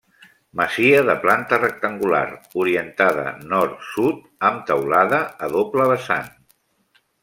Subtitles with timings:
[0.61, 2.23] Masia de planta rectangular,
[2.63, 6.39] orientada nord- sud, amb teulada a doble vessant.